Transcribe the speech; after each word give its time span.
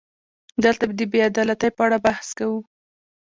دلته 0.63 0.83
د 0.97 1.01
بې 1.11 1.19
عدالتۍ 1.29 1.69
په 1.75 1.81
اړه 1.85 1.97
بحث 2.05 2.27
کوو. 2.37 2.59